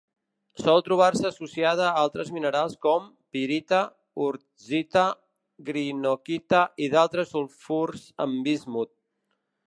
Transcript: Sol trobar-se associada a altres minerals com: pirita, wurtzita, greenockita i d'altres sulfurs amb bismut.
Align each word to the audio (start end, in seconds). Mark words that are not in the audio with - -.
Sol 0.59 0.79
trobar-se 0.85 1.25
associada 1.29 1.83
a 1.89 1.99
altres 2.03 2.29
minerals 2.37 2.73
com: 2.85 3.03
pirita, 3.35 3.81
wurtzita, 4.21 5.03
greenockita 5.67 6.63
i 6.87 6.87
d'altres 6.95 7.31
sulfurs 7.35 8.07
amb 8.27 8.41
bismut. 8.49 8.91